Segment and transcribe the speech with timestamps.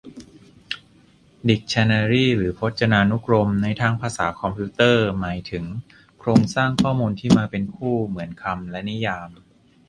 [1.47, 5.63] ดิกชันนารีหรือพจนานุกรม ในทางภาษาคอมพิวเตอร์ หมายถึง
[6.19, 9.29] โครงสร้างข้อมูลที่มาเป็นคู่ เหมือนคำและนิยาม